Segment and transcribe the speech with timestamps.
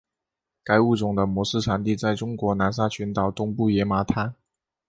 [0.63, 4.33] 该物种的模式产地在中国南沙群岛东部野马滩。